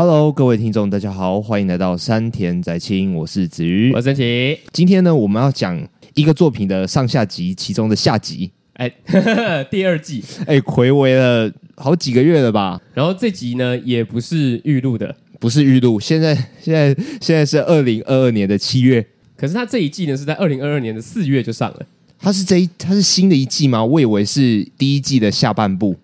[0.00, 4.56] Hello，各位听众，大家好，欢迎来到山田宅青，我是子瑜，我是森奇。
[4.72, 5.76] 今天呢，我们要讲
[6.14, 12.80] 一个作品的上下集，其中的下集，哎，呵 呵第二季，哎，回违了好几个月了吧？
[12.94, 19.04] 然后这集呢，也不是预录的，不是预录，现在现在现在是二零二二年的七月，
[19.36, 21.84] 可是它这一季呢，是在二零二二年的四月就上了。
[22.20, 23.84] 它是这一，它是新的一季吗？
[23.84, 25.96] 我以为是第一季的下半部。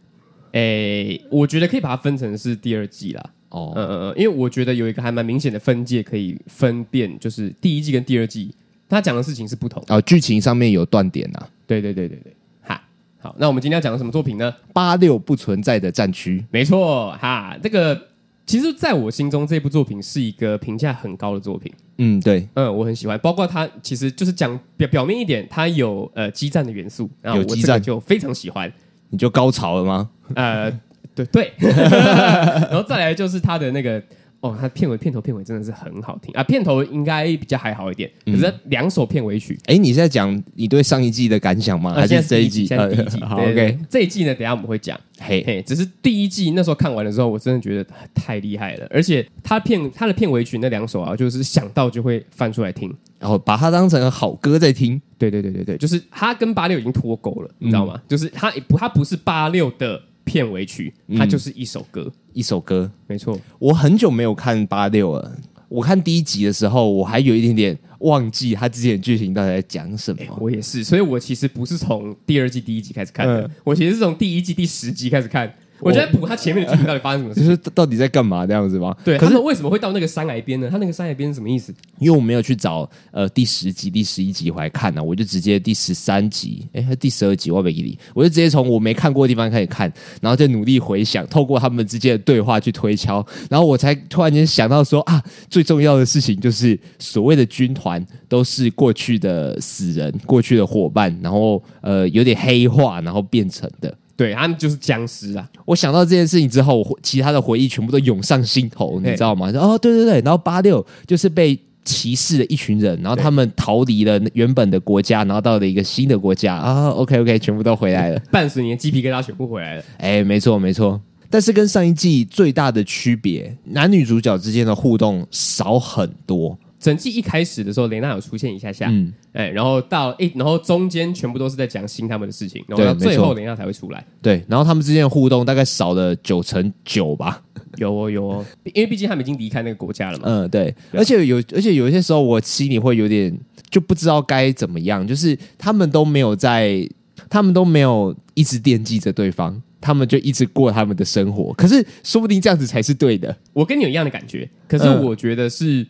[0.51, 3.31] 哎，我觉得可以把它分成是第二季啦。
[3.55, 8.53] 哦，嗯嗯嗯，因为我觉得有一个还蛮明显的分界可以分辨，就是第一季跟第二季，
[8.89, 9.97] 他讲的事情是不同啊。
[9.97, 11.49] 哦，剧情上面有断点啊。
[11.65, 12.83] 对对对对对，哈，
[13.21, 14.53] 好，那我们今天要讲的什么作品呢？
[14.73, 17.97] 八六不存在的战区，没错，哈，这个
[18.45, 21.73] 其实在我心中这部作品是一个评价很高的作品。
[21.99, 28.73] 嗯，对，嗯，我很喜欢，包括它其实就是讲表表面一点，它有呃激战的元素，然后我这个就非常喜欢。
[29.11, 30.11] 你就高潮了吗？
[30.35, 30.81] 呃。
[31.15, 34.03] 对对， 然后再来就是他的那个
[34.41, 36.45] 哦，他片尾片头片尾真的是很好听啊！
[36.45, 39.59] 片头应该比较还好一点，可是两首片尾曲。
[39.65, 41.95] 哎，你是在讲你对上一季的感想吗？
[41.95, 42.67] 还是这一季？
[42.67, 43.21] 现在第一季。
[43.23, 45.01] 好，OK，这一季呢，等下我们会讲。
[45.19, 55.01] 嘿嘿，只是第一季那时候看完的时候，我真的觉得太厉害了，而且他片他的片尾曲那两首啊，就是想到就会翻出来听，然后把它当成好歌在听。
[55.17, 57.99] 对对对对对，就是他跟八六已经脱钩了，你知道吗？
[58.07, 60.03] 就是他不，他不是八六的。
[60.25, 63.39] 片尾曲，它就是一首歌，嗯、一首歌，没错。
[63.59, 65.37] 我很久没有看八六了，
[65.69, 70.23] 我看第一集的时候，我还有一点点忘记他之前剧情到底在讲什么。
[70.41, 75.53] 我也是，所以我其实不是从第二季第一集开始看的，嗯、我其实是从第一季第十集开始看。
[75.81, 78.97] 我觉得补他前面的剧情到底发生什么事，就是到底在干嘛这样子吗？
[79.05, 80.69] 对，可是为什么会到那个山崖边呢？
[80.71, 81.75] 他那个山崖边是什么意思？
[81.99, 103.95] 因为我没有去找呃第十集、第十一集回来看呢、啊，我就直接第十三集，哎，第十二集我没给你，我就直接从我没看过的地方开始看，然后再努力回想，透过他们之间的对话去推敲，然后我才突然间想到说啊，最重要的事情就是所谓的军团都是过去的死人、过去的伙伴，然后呃有点黑化，然后变成的。
[104.17, 105.49] 对，他们就是僵尸啊！
[105.65, 109.51] 我想到这件事情之后，我其他的回忆全部都涌上心头，你知道吗？
[109.55, 116.89] 哦，对对对，然后八六就是被歧视的一群人，然后他们逃离了原本的国家，然后到了一个新的国家啊。
[116.91, 119.85] OK OK，全部都回来了，半十年鸡皮疙瘩全部回来了。
[119.99, 126.57] 哎，没错没错，但是跟上一季最大的区别，男女主角之间的互动少很多。
[126.85, 137.43] 整季一开始的时候，雷娜有出现一下下，嗯，哎，然后到哎，然后中间全部都是在讲新他们的事情，然后到最后雷娜才会出来，对，然后他们之间的互动大概少了九成九吧，
[137.79, 143.35] 有哦有哦，因为毕竟他们已经离开那个国家了嘛，嗯，对，对，而且有而且有一些时候我心里会有点
[143.71, 146.87] 就不知道该怎么样，就是他们都没有在，
[147.31, 155.81] 他们都没有一直惦记着对方，他们就一直过他们的生活，可是说不定这样子才是对的，我跟你有一样的感觉，可是我觉得是。
[155.81, 155.87] 嗯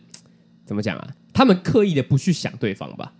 [0.65, 1.07] 怎么讲啊？
[1.33, 3.13] 他们刻意的不去想对方吧？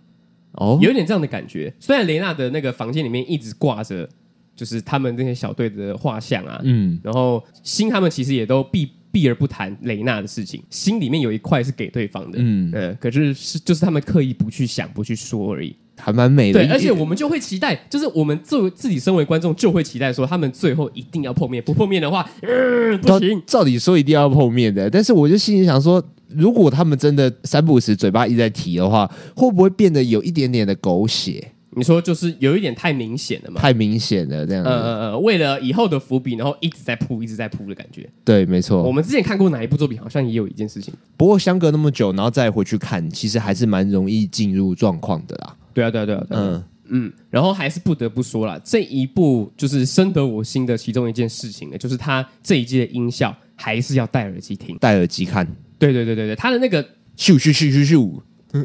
[0.52, 1.72] 哦，有一点这样的感觉。
[1.78, 4.08] 虽然雷娜的那个房间里面一直挂着，
[4.54, 16.60] 就是他们那些小队的画像啊，嗯，然后心他们其实也都避避而不谈雷娜的事情，心里面有一块是给对方的，嗯嗯、呃，可是是就是他们刻意不去想、不去说而已，还蛮美的。
[16.60, 23.42] 对，而且我们就会期待，就是我们作为自己身为观众就会期待说，他们最后一定要碰面，不碰面的话，呃、不行。
[23.46, 26.02] 照理说一定要碰面的，但是我就心里想说。
[26.34, 31.52] 如果他们真的三不五时嘴巴一直在提的话，会不会变得有一点点的狗血？
[31.76, 33.60] 你说就是有一点太明显了嘛？
[33.60, 34.70] 太明显了，这样子。
[34.70, 38.08] 呃呃呃，为了以后的伏笔，然后一直在铺，一直在铺的感觉。
[38.24, 38.82] 对，没错。
[38.82, 40.92] 我们之前看过哪一部作品，好像也有一件事情。
[41.16, 45.54] 不过相隔那么久，然后再回去看，其实还是蛮容易进入状况的啦。
[45.74, 46.26] 对啊，对啊，对啊。
[46.30, 55.44] 嗯嗯，然后还是不得不说啦，这一部就是深得我心的其中一件事情呢，就是它这一季的音效还是要戴耳机听，戴耳机看。
[55.78, 56.82] 对对对对对，他的那个
[57.18, 58.20] 咻咻咻咻咻，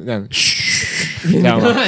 [0.05, 0.70] 这样嘘，
[1.23, 1.73] 这样吗？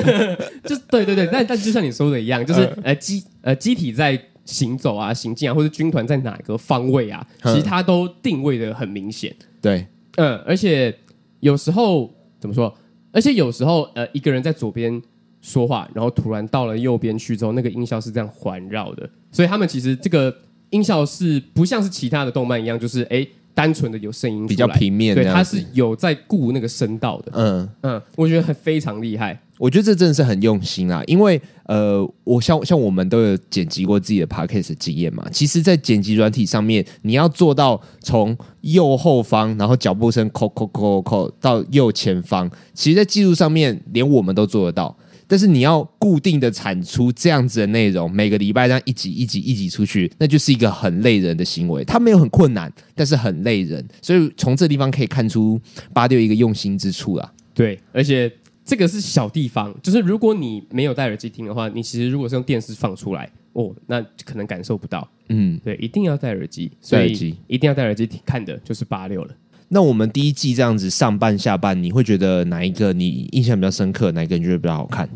[0.64, 9.34] 就对对对，但但就像你说的一样，就是呃机呃机体在行走啊、行进啊，或者军团在哪个方位啊，其实它都定位的很明显。
[9.60, 9.86] 对，
[10.16, 10.94] 嗯，而且
[11.40, 12.74] 有时候怎么说？
[13.12, 15.00] 而且有时候呃一个人在左边
[15.40, 20.34] 说话，然后突然到了右边去之后，那个音效是这样环绕的，所以他们其实这个。
[20.70, 23.26] 音效是不像是其他的动漫一样，就是哎，
[23.60, 25.14] 单纯的有声音，比较平面。
[25.14, 27.32] 对，他是有在顾那个声道的。
[27.34, 29.38] 嗯嗯，我觉得很非常厉害。
[29.58, 35.22] 我觉得这真的是很用心啊，因为呃，我像像我们都有剪辑过自己的 podcast 经验嘛。
[35.30, 44.96] 其实，在剪辑软体上面，你要做到从右后方，然后脚步声扣扣扣扣到右前方，其实，在技术上面，连我们都做得到。
[45.30, 51.84] 但是你要固定的产出这样子的内容，每个礼拜这样一集一集一集出去，那就是一个很累人的行为。
[51.84, 55.60] 它没有很困难，但是很累人，所以从这地方可以看出
[55.92, 57.32] 八六一个用心之处啊。
[57.54, 58.28] 对，而且
[58.64, 65.08] 这个是小地方，就是如果你没有戴耳机听的话，你其实如果是用电视放出来，哦，那可能感受不到。
[65.28, 69.34] 嗯，对，一定要戴耳机，所以一定要戴耳机听看的就是八六了。
[69.72, 74.10] 那我们第一季这样子上半下半，你会觉得哪一个你印象比较深刻？
[74.10, 75.08] 哪一个你觉得比较好看？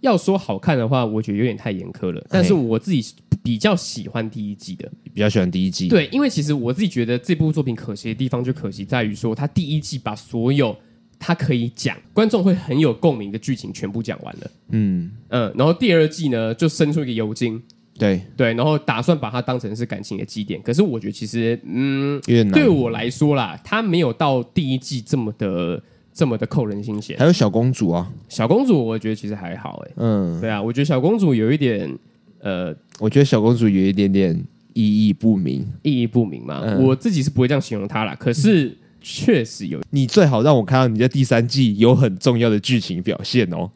[0.00, 2.26] 要说好看的话，我觉得有点太严苛了。
[2.30, 3.04] 但是我自己
[3.42, 5.88] 比较喜欢第一季的，比较喜欢第一季。
[5.88, 10.74] 对，因为其实我自己觉得这部作品可惜的地方就可惜在于说，它第一季把所有
[11.18, 14.50] 它可以讲观众会很有共鸣的剧情全部讲完了。
[14.70, 17.62] 嗯嗯，然后第二季呢，就生出一个尤金。
[18.00, 18.20] 对。
[18.36, 22.20] 对，然后打算把它当成是感情的基点，可是我觉得其实，嗯，
[22.52, 25.80] 对我来说啦，它没有到第一季这么的
[26.12, 27.16] 这么的扣人心弦。
[27.18, 31.94] 还有小公主啊，小公主，我觉得其实还好，哎，嗯，对啊，我觉得小公主有一点，
[32.40, 34.34] 呃，我觉得小公主有一点点
[34.72, 43.70] 意义不明，意义不明嘛，嗯、我自己是不会这样形容她啦，可是确实有， 你最好让我看到你在第三季有很重要的剧情表现哦，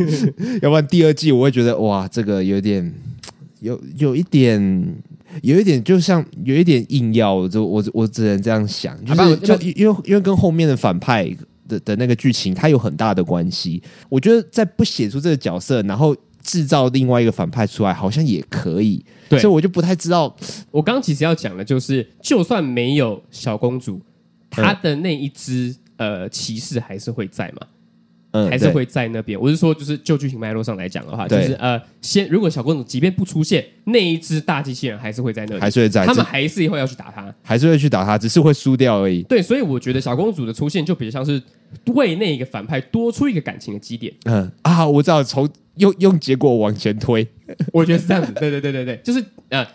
[0.62, 2.92] 要不然第二季我会觉得哇，这个有点。
[3.62, 4.60] 有有一点，
[5.42, 11.24] 有一点，就像有一点硬要，就我我只能这样想，就是就因为因为跟后面的反派
[11.68, 13.80] 的的那个剧情，它有很大的关系。
[14.08, 19.04] 我觉得在不写出这个角色，然后制造另外一个反派出来，好像也可以。
[19.28, 20.34] 对，所以我就不太知道。
[20.72, 24.00] 我刚刚其实要讲的就是，就算没有小公主，
[24.50, 27.66] 她的那一只呃骑士还是会在嘛。
[28.32, 29.40] 嗯，还是会在那边。
[29.40, 39.22] 我是说，就是就剧情脉络上来讲的话，就是呃，先如果小公主即便不出现，那一只大机器人还是会在那里，还是会在，他们还是以后要去打他，还是会去打他，只是会输掉而已。
[39.22, 41.42] 对，所以我觉得小公主的出现就比较像是
[41.94, 44.12] 为那个反派多出一个感情的基点。
[44.24, 47.26] 嗯啊，我知道，从用用结果往前推，
[47.72, 48.32] 我觉得是这样子。
[48.32, 49.66] 对对对对对，就是呃。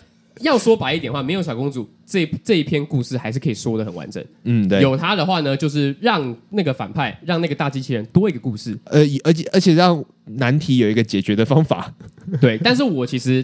[0.41, 4.23] 要说白一点的话，没有小公主这这一篇故事还是可以说的很完整。
[4.45, 4.81] 嗯，对。
[4.81, 8.79] 有他的话呢，就是让那个反派，让那个大机器人多一个故事。
[8.85, 11.93] 呃，而且而且让难题有一个解决的方法。
[12.39, 13.43] 对，但是我其实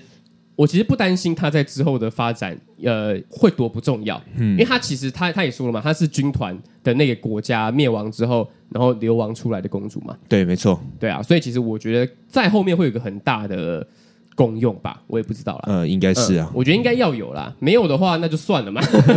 [0.55, 4.15] 我其实不担心他在之后的发展，呃，会多不重要。
[4.37, 10.17] 嗯，因为他其实他他也说了嘛，他是军团的那个国家灭亡之后，然后流亡出来的公主嘛。
[10.29, 10.81] 对，没错。
[10.97, 13.85] 对啊，所以其实我觉得在后面会有一个很大的。
[14.35, 15.63] 共用吧，我也不知道啦。
[15.67, 16.51] 嗯，应该是啊。
[16.53, 18.81] 我觉得应该要有啦，没有的话那就算了嘛。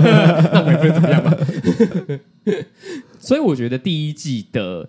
[0.52, 1.34] 那我也不会怎么样嘛。
[3.18, 4.88] 所以我觉得第一季的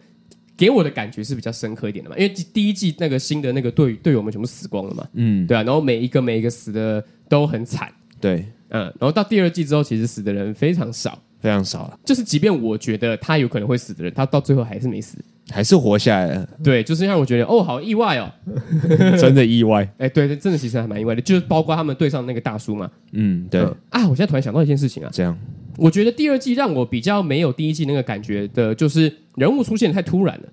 [0.55, 5.07] 给我的感觉是比较深刻一点的嘛，因为第一季那个新的那个队队友们全部死光了嘛。
[5.13, 5.63] 嗯，对啊。
[5.63, 7.91] 然后每一个每一个死的都很惨。
[8.19, 8.83] 对，嗯。
[8.99, 11.17] 然后到第二季之后，其实死的人非常少，
[11.47, 11.99] 非常少了。
[12.03, 15.17] 就是即便我觉得他有可能会死的人，他到最后还是没死。
[15.49, 18.29] 还是活下来了，对，就是让我觉得哦，好意外哦，
[19.17, 23.61] 真的意外， 哎，对，真的其实还蛮意外的，就是包括他们对上那个大叔嘛，嗯，对。
[23.89, 25.37] 啊，我现在突然想到一件事情啊，这样，
[25.77, 30.49] 我觉得第二季让我比较没有第一季那个感觉的，就是人物出现太突然了，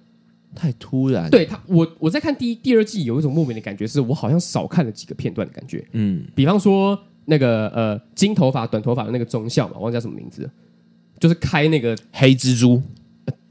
[0.54, 10.48] 太突然，对他，我我在看第一、第二季有一种莫名的感觉，是我好像少看了几个片段的感觉，嗯，比方说那个呃金头发短头发的那个中校嘛，忘记叫什么名字，
[11.24, 12.82] 就是开那个黑蜘蛛，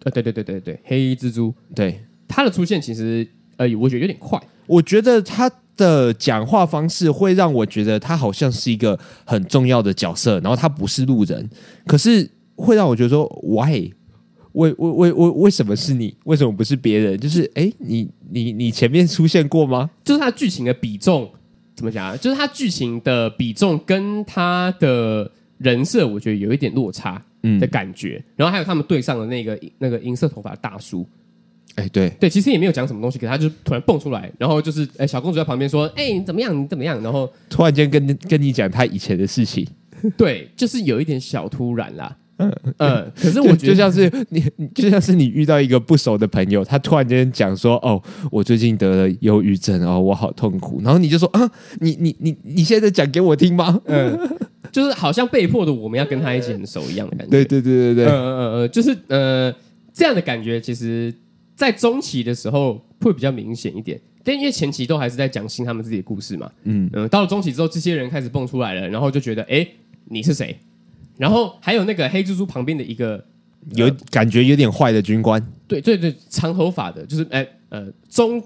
[0.03, 1.99] 呃，对对对对对，黑蜘蛛，对。
[2.27, 3.27] 他的出现其实，
[3.57, 4.39] 呃，我觉得有点快。
[4.67, 11.49] 我觉得他的讲话方式会让我觉得他好像是一个很重要的角色，然后他不是路人，
[11.87, 13.91] 可是会让我觉得说，why？
[14.51, 16.15] 为为为为为什么是你？
[16.25, 17.19] 为什么不是别人？
[17.19, 19.89] 就是，哎，你你你前面出现过吗？
[20.05, 21.27] 就是他剧情的比重
[21.75, 22.15] 怎么讲啊？
[22.15, 25.31] 就是他剧情的比重跟他的
[25.63, 28.21] 人设，我觉得有一点落差，嗯的感觉。
[28.27, 31.07] 嗯、然后还有他们对上的那个那个银色头发的大叔。
[31.75, 36.55] 哎，对对，其实也没有讲什么东西，可他就突然蹦出来，然后就是，哎，小公主在旁边说，哎，你怎么样？
[36.55, 37.01] 你怎么样？
[37.01, 39.65] 然后突然间跟跟你讲他以前的事情，
[40.15, 44.43] 对，就是有一点小突然啦，嗯嗯， 可是我觉得就像是你，
[44.75, 53.81] 就像是你遇到一个不熟的朋友，他突然间讲说，哦，我最近得了忧郁症，哦，我好痛苦，然后你就说，啊，你你你你现在讲给我听吗？
[53.85, 54.15] 嗯，
[54.73, 59.55] 就是好像被迫的，我们要跟他一起很熟一样的感觉，对对对对对，嗯嗯嗯，就是呃
[59.93, 61.13] 这样的感觉，其实。
[61.55, 66.89] 在中期的时候会比较明显一点，但因为前期都还是在讲新他们自己的故事嘛，嗯。
[66.93, 69.65] 嗯，到了中期之后，这些人开始蹦出来了，然后就觉得，哎，
[70.05, 70.57] 你是谁？
[71.15, 73.23] 然后还有那个黑蜘蛛旁边的一个
[73.75, 78.43] 有感觉有点坏的军官，对对对，长头发的，就是哎呃中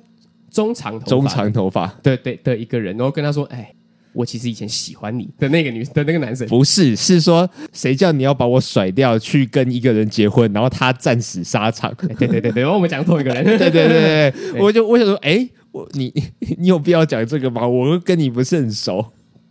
[0.52, 1.08] 中长头发。
[1.08, 3.74] 中长头发，对对的一个人，然后跟他说，哎，
[4.18, 6.48] 我其实以前喜欢你的那个女的那个男生。
[6.48, 11.94] 不是，是说谁叫你要把我甩掉去跟一个人结婚，然后他战死沙场。
[12.18, 13.44] 对对对对，我们讲同一个人。
[13.46, 16.12] 对对对 对，我就我想说，哎，我你
[16.58, 17.68] 你有必要讲这个吗？
[17.68, 19.06] 我跟你不是很熟。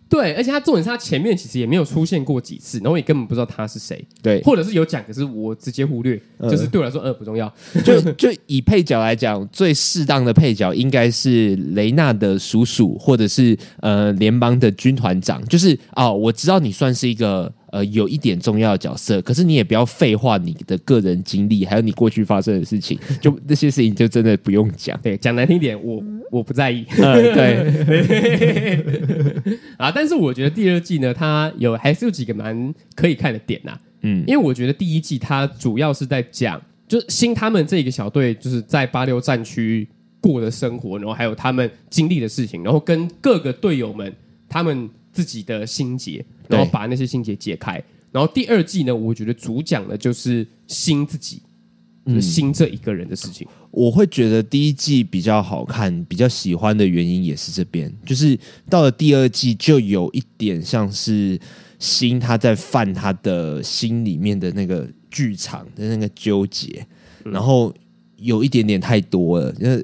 [0.08, 4.04] 对，而且他重点是他前面其实也没有出现过几次，然后也根本不知道他是谁。
[4.22, 7.52] 对，或者是有讲，可是我直接忽略，呃、就是对我来说呃不重要。
[7.84, 15.44] 就就以配角来讲，最适当的配角应该是雷纳的叔叔，或者是呃联邦的军团长。
[15.48, 17.52] 就是哦，我知道你算是一个。
[17.72, 24.98] 呃，有一点重要的角色，可是你也不要废话你的个人经历，还有你过去发生的事情，就那些事情就真的不用讲。
[25.02, 26.84] 对，讲难听点，我我不在意。
[26.96, 28.84] 嗯， 对。
[29.76, 33.80] 啊，但是我觉得第二季呢，它有还是有几个蛮可以看的点呐、啊。
[34.02, 39.88] 嗯，因为我觉得第一季它主要是在讲，就新他们这个小队就是在八六战区
[40.20, 44.14] 过的生活，然后还有他们经历的事情，然后跟各个队友们
[44.48, 44.88] 他们。
[45.16, 47.82] 自己的心结，然后把那些心结解开。
[48.12, 51.42] 然后第二季呢，我觉得主讲的就是新自己，
[52.06, 53.46] 就是星这一个人的事情。
[53.70, 58.38] 我会觉得第一季比较好看，比较喜欢的原因也是这边，就是
[58.70, 61.38] 到了第二季就有一点像是
[61.78, 66.86] 新他在犯他的心里面的那个剧场的那个纠结，
[67.24, 67.74] 然后。
[68.18, 69.76] 有一点点太多了，那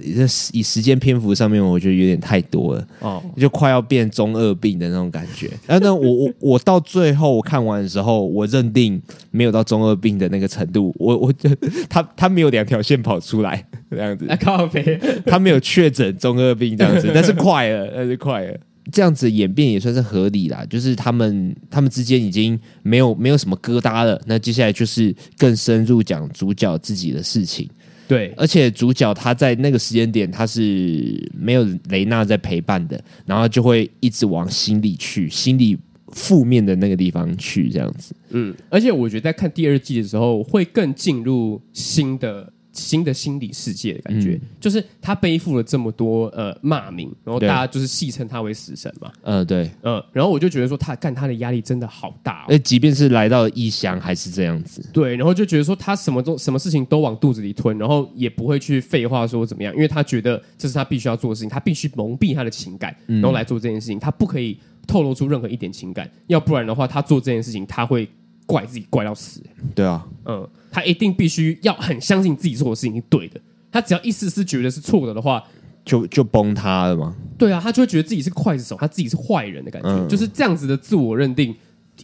[0.52, 5.50] 以时间篇幅上面，我觉得有点太多了哦，就快要变中二病的那种感觉。
[5.66, 10.94] 然后呢，我我我到最后我看完的时候，我认定没有到中二病的那个程度。
[10.98, 11.50] 我我就
[11.90, 18.58] 他他没有两条线跑出来 这样子，靠北， 他没有确诊中二病这样子，但是快了，但是快了，
[18.90, 20.64] 这样子演变也算是合理啦。
[20.70, 27.68] 就是他们他们之间已经没有没有什么疙瘩了，那接下来就是更深入讲主角自己的事情。
[28.12, 35.78] 对，而且主角他在那个时间点他是没有雷娜在陪伴的，然后就会一直往心里去，心里
[36.08, 38.14] 负面的那个地方去，这样子。
[38.30, 42.52] 嗯，而且我觉得在看第二季的时候，会更进入新的。
[42.72, 49.12] 新的心理世界的感觉，嗯、就是他背负了这么多呃骂名，然后大家就是戏称他为死神嘛。
[49.22, 54.84] 嗯，对，嗯，然后我就觉得说他干他的压力真的好大，哎，即便是来到了异乡还是这样子。
[54.92, 68.08] 对，然后就觉得说他什么都什么事情都往肚子里吞，然后也不会去废话说怎么样，因为他觉得这是他必须要做的事情，他必须蒙蔽他的情感，然后来做这件事情，他不可以透露出任何一点情感，要不然的话，他做这件事情他会
[68.52, 69.42] 怪自己怪到死。
[69.74, 70.48] 对啊，嗯。
[70.70, 73.40] 他一定必须要很相信自己做的事情是对的。
[73.70, 75.42] 他只要一丝丝觉得是错的的话，
[75.84, 77.14] 就就崩塌了吗？
[77.36, 81.54] 对啊，他就会觉得自己是刽子手，他自己是坏人的感觉，嗯、就是这样子的自我认定，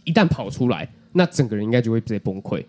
[0.03, 2.63] 一旦跑出来，那整个人应该就会直接崩溃。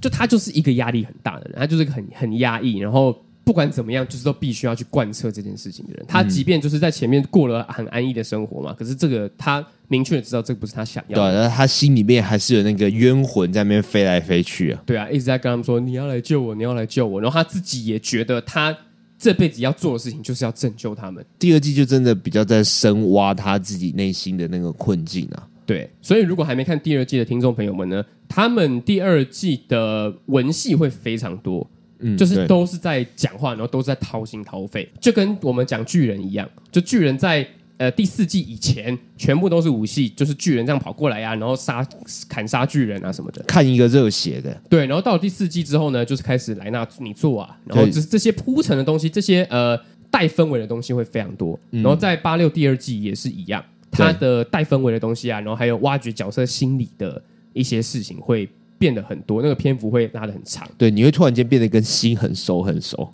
[0.00, 3.14] 就他就是一个压力很大的人，他就是一个很很压抑，然后。
[3.44, 6.04] 不管怎么样，就是都必须要去贯彻这件事情的人。
[6.06, 11.48] 他即便就是在前面过了很安逸的生活嘛，可是这个他明确的知道这不是他想要的。
[11.48, 14.82] 对，他心里面还是有那个冤魂在那边飞来飞去啊。
[14.86, 17.20] 对啊，一直在跟他们说你要来救我，你要来救我。
[17.20, 18.76] 然后他自己也觉得他
[19.18, 21.24] 这辈子要做的事情就是要拯救他们。
[21.38, 25.48] 第二季就真的比较在深挖他自己内心的那个困境啊。
[25.66, 31.68] 对，所以如果还没看第二季的听众朋友们呢，他们第二季的文戏会非常多。
[32.02, 36.48] 嗯，就是都是在讲话，然后都是在掏心掏肺，就跟我们讲巨人一样。
[36.70, 37.46] 就巨人在
[37.78, 41.86] 呃第四季以前，全部都是武戏，就是巨人这样跑过来呀、啊，然后杀
[42.28, 44.60] 砍杀巨人啊什么的，看一个热血的。
[44.68, 49.78] 对，然后到了第四季之后呢，就是开始莱纳你做啊，然后就是这些铺陈的东西，这些呃
[50.10, 51.58] 带氛围的东西会非常多。
[51.70, 58.48] 然后在八六第二季也是一样，它的带氛围的东西啊，然后还有挖掘角色心理的一些事情会。
[58.82, 60.68] 变得很多，那个篇幅会拉得很长。
[60.76, 63.08] 对，你会突然间变得跟心很熟很熟。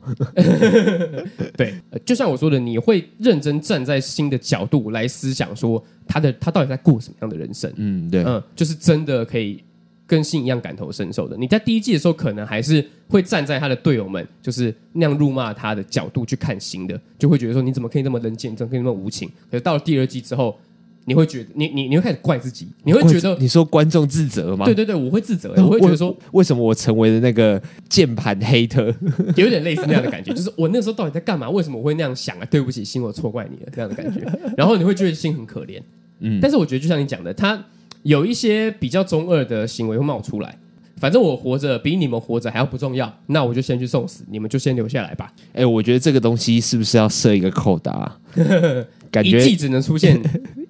[1.58, 1.74] 对，
[2.06, 7.70] 就像我说的，你会认真站在新的角度来思想，说他的他到底在过什么样的人生？
[7.76, 9.62] 嗯，对，嗯，就是真的可以
[10.06, 11.36] 跟心一样感同身受的。
[11.36, 19.28] 你在第一季的时候，可能还是会站在他的队友们，就是那样辱骂他的角度去看新的，就会觉得说你怎么可以那么冷静，怎么可以那么无情？
[19.50, 20.58] 可是到了第二季之后。
[21.08, 24.64] 你会觉得你你你会开始怪自己，你会觉得你说观众自责吗？
[24.66, 28.94] 对对对，我会自责，我会觉得说为什么我成为了那个键盘黑特，
[29.36, 31.48] 有点类似那样的感觉， 就是我那时候到底在干嘛？
[31.48, 32.44] 为什么我会那样想啊？
[32.50, 34.20] 对不起，心，我错怪你了，这样的感觉。
[34.56, 35.80] 然后你会觉得心很可怜，
[36.20, 37.64] 嗯，但是我觉得就像你讲的，他
[38.02, 40.58] 有一些比较中二的行为会冒出来。
[41.00, 45.32] 反正我活着比你们活着还要不重要，那我就先去送死，你们就先留下来吧。
[45.52, 48.18] 哎，我觉得这个东西是不是要设一个扣打？
[49.08, 50.20] 感觉一季只能出现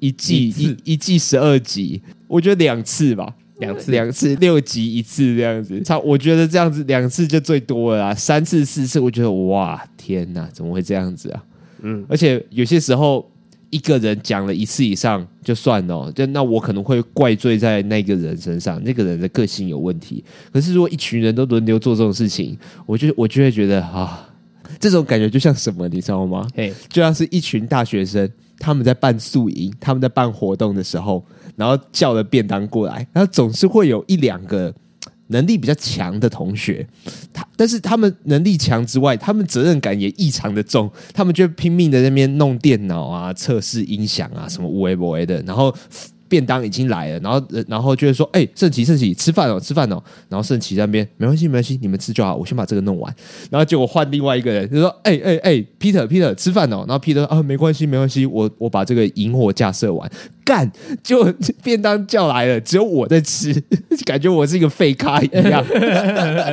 [0.00, 5.80] 一季一一季十二集，我觉得两次吧，两次两次六集一次这样子。
[5.82, 11.44] 差，我觉得这样子两次就最多了啦，三次四次，我觉得哇天哪，怎么会这样子啊？
[11.82, 13.30] 嗯，而且有些时候
[13.70, 20.24] 一个人讲了一次以上就算了，就那我可能会怪罪在那个人身上，那个人的个性有问题。
[20.52, 24.28] 可是如果一群人都轮流做这种事情，我就我就会觉得啊，
[24.80, 26.48] 这种感觉就像什么，你知道吗？
[26.54, 28.28] 嘿，就像是一群大学生，
[28.58, 31.24] 他们在办宿营，他们在办活动的时候，
[31.56, 34.74] 然后叫了便当过来，然后总是会有一两个。
[35.30, 36.88] 能力比较强的同学，
[37.34, 45.70] 他但是他们能力强之外，他们责任感也异常的重，他们就拼命的在那边弄电脑啊、测试音响啊什么无为不为的，然后。
[46.28, 50.02] 便当已经来了，然后然后就是说，哎、欸，圣奇圣奇，吃饭哦，吃饭哦。
[50.28, 53.14] 然后圣奇那边，没关系没关系，你们吃就好，我先把这个弄完。
[53.50, 56.84] 然后结果换另外一个人，就说，哎哎哎，Peter Peter，吃饭哦。
[56.86, 60.10] 然后 Peter 啊，没关系没关系，我我把这个萤火架设完，
[60.48, 60.70] 干，
[61.02, 61.30] 就
[61.62, 63.52] 便当叫来了，只有我在吃，
[64.06, 65.64] 感觉我是一个废咖一样。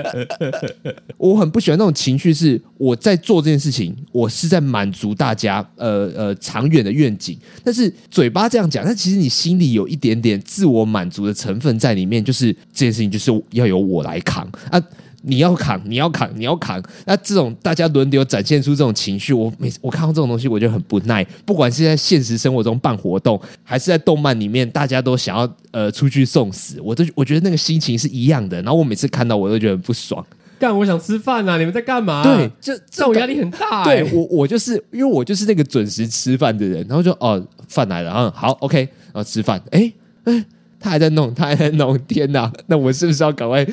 [1.17, 9.75] 我很不喜欢那种情绪，是我在做这件事情，我是在满足大家，呃呃，长远的愿景，但是嘴巴这样讲，但其实你心里。
[9.75, 14.81] 有一点点自我满足的成分在里面，就是这件事情就是要由我来扛啊！
[15.27, 16.81] 你要扛，你要扛，你要扛。
[17.05, 21.23] 那这种大家轮流展现出这种情绪，我每次我看到这种东西，我就很不耐。
[21.45, 28.61] 不管是在现实生活中办活动，还是在动漫里面，大家都想要呃出去送死，我都我觉得那个心情是一样的。
[28.61, 30.25] 然后我每次看到，我都觉得很不爽。
[30.57, 31.57] 干，我想吃饭啊！
[31.57, 32.23] 你们在干嘛？
[32.23, 34.01] 对，这这种压力很大、欸。
[34.01, 38.79] 对我，我就是因为我就是那个准时吃饭的人，然后就哦，饭来了，嗯，好，OK。
[39.11, 39.91] 然后吃饭，哎
[40.23, 40.45] 哎，
[40.79, 42.51] 他还在弄，他还在弄，天哪！
[42.67, 43.65] 那我是不是要赶快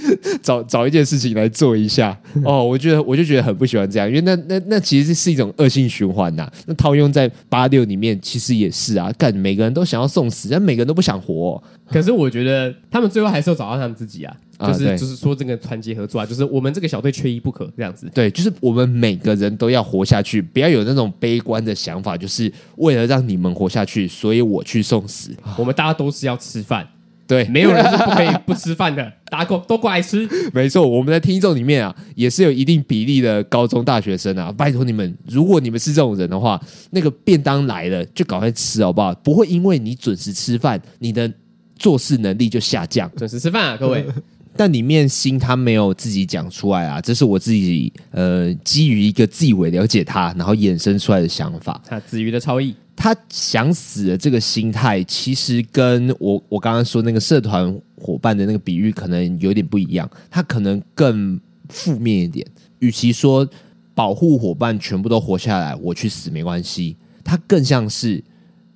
[0.42, 2.18] 找找一件事情来做一下？
[2.44, 6.50] 哦，我觉得我就觉得很不喜欢这样，因为那那那其实是一种恶性循环呐。
[6.66, 11.62] 那套用在八六里面，其实也是啊，干每个人都想要送死，但每个人都不想活。
[11.90, 14.34] 可是我觉得他们最后还是要找到他们自己啊。
[14.66, 18.10] 就是、啊、就是说这个团结合作啊，就是我们这个小队缺一不可这样子。
[18.14, 25.30] 对，就是我们每个人都要活下去，不要有那种悲观的想法，就是为了让你们活下去，所以我去送死。
[25.58, 26.86] 我们大家都是要吃饭，
[27.26, 30.28] 对，没有人是不可以 不吃饭的，大家都都过来吃。
[30.52, 36.60] 没错，我们的听众里面啊，也是有一定比例的高中大学生啊，拜托你们，如果你们是这种人的话，
[36.90, 39.14] 那个便当来了就赶快吃好不好？
[39.16, 41.32] 不会因为你准时吃饭，你的
[41.76, 43.10] 做事能力就下降。
[43.16, 44.06] 准时吃饭啊，各位。
[44.56, 51.80] 但里面心他没有自己讲出来啊，这是我自己呃基于一个自以为了解他，然后衍生出来的想法。
[51.86, 60.08] 他子瑜的超意，他想死的这个心态，其实跟我我刚刚说那个社团伙伴的那个比喻可能有点不一样。
[60.30, 62.46] 他可能更负面一点，
[62.80, 63.48] 与其说
[63.94, 68.22] 保护伙伴全部都活下来，我去死没关系，他更像是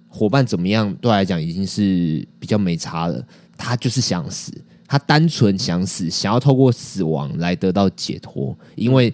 [0.09, 3.23] 伙伴怎么样对他来讲已经是比较没差了，
[3.59, 4.51] 他就是想死。
[4.87, 9.13] 他单纯想死，想要透过死亡来得到解脱，因为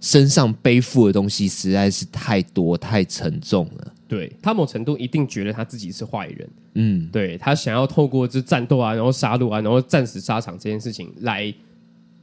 [0.00, 3.92] 身上背负的东西实在是太多、太沉重了。
[4.08, 11.52] 对，他某程度一定觉得他自己是坏人，嗯，对，他想要透过这战斗啊，然后杀戮啊，然后战死沙场这件事情来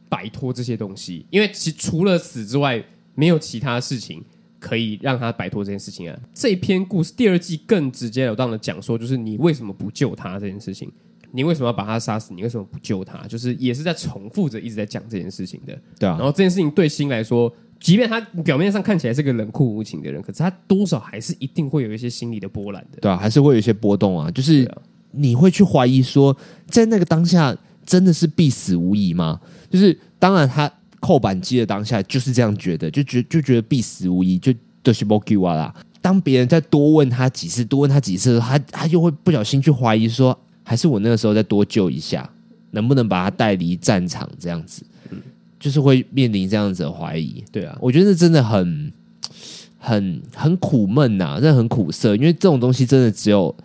[0.08, 2.82] 摆脱这些东西，因为其除了死之外，
[3.16, 4.24] 没有其他事情
[4.60, 6.18] 可以让他摆脱这件事情啊。
[6.34, 10.90] 这篇故事第二季更直截了当的讲说，就是你为什么不救他这件事情。
[11.36, 12.32] 你为什么要把他杀死？
[12.36, 13.26] 你为什么不救他？
[13.28, 15.76] 就是也是在重复着一直在讲这件事情的。
[15.98, 16.16] 对啊。
[16.16, 23.00] 然后这件事情对心来说，即便他表面上看起来是个冷酷无情的人，可是他多少还是一定会有一些心理的波澜的。
[23.02, 24.30] 对啊，还是会有一些波动啊。
[24.30, 24.72] 就是
[25.10, 29.42] 你会去怀疑说，在那个当下真的是必死无疑吗？
[29.72, 35.76] 就是当然，他扣扳机的当下就是这样觉得，就觉就觉得必死无疑，就就是不救啊啦。
[36.00, 40.38] 当别人再多问他几次，多问他几次，他他就会不小心去怀疑说。
[40.74, 42.28] 还是我那个时候再多救一下，
[42.72, 44.28] 能不能把他带离战场？
[44.40, 45.22] 这样子，嗯，
[45.60, 47.44] 就是会面临这样子的怀疑。
[47.52, 48.92] 对啊，我觉得真的很、
[49.78, 52.16] 很、很苦闷呐，真的很苦涩。
[52.16, 53.56] 因为这种东西真的只有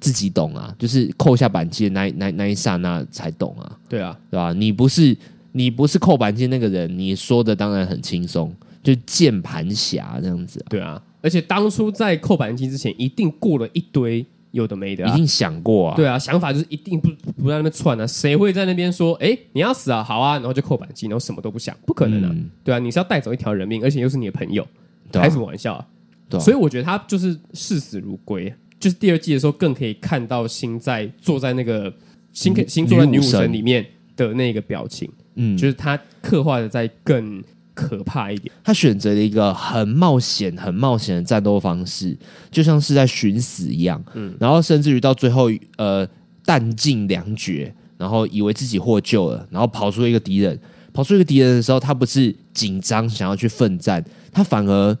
[0.00, 3.78] 自己懂啊，就是扣下扳机的那那那一刹那才懂啊。
[3.86, 4.54] 对啊，对吧？
[4.54, 5.14] 你不是
[5.52, 8.50] 你不是扣扳机那个人，你说的当然很轻松，
[8.82, 10.64] 就键盘侠这样子。
[10.70, 14.24] 对啊，而且当初在扣扳机之前，一定过了一堆。
[14.56, 15.94] 有的没的、啊，一定想过啊。
[15.94, 17.08] 对啊，想法就是一定不
[17.40, 18.06] 不在那边窜啊。
[18.06, 20.02] 谁会在那边说，哎，你要死啊？
[20.02, 22.50] 好啊，然后就扣扳机，然后什么都不想，不可能的、啊嗯。
[22.64, 25.86] 对啊，你是要带走一条人命，而且又是你的朋友，啊、开什么玩笑啊，
[26.30, 26.38] 啊？
[26.38, 28.52] 所以我觉得他就是视死如归。
[28.80, 31.92] 就是第二季的时候，更可以看到星在坐在那个
[32.32, 33.84] 星星坐在女武神里面
[34.16, 37.42] 的那个表情，嗯，就是他刻画的在更。
[37.76, 42.16] 可怕一点，他选择了一个很冒险、很冒险的战斗方式，
[42.50, 44.02] 就像是在寻死一样。
[44.14, 46.08] 嗯，然后甚至于到最后，呃，
[46.42, 50.58] 弹尽粮绝，然后以为自己获救了，然后跑出一个敌人，
[50.94, 54.96] 跑出一个敌人的时候，他不是紧张想要去奋战，他反而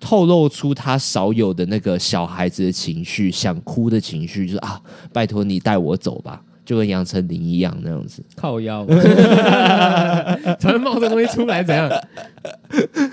[0.00, 4.80] 透露出他少有的那个小孩子的情绪，想哭的情绪，就是啊，
[5.12, 6.42] 拜托你带我走吧。
[6.66, 8.84] 就跟杨丞琳一样那样子，靠腰，
[10.60, 11.88] 突然冒这东西出来怎样？